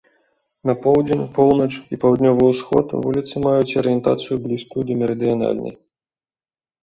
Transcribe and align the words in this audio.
На 0.67 0.73
поўдзень, 0.83 1.19
поўнач 1.35 1.67
і 1.95 1.99
паўднёвы 2.05 2.43
ўсход 2.53 2.95
вуліцы 3.03 3.43
маюць 3.45 3.77
арыентацыю, 3.81 4.37
блізкую 4.45 4.83
да 4.87 4.93
мерыдыянальнай. 5.03 5.75